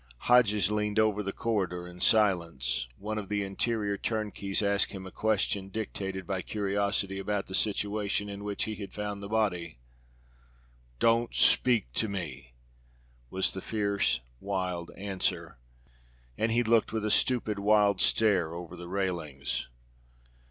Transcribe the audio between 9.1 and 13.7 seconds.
the body. "Don't speak to me!" was the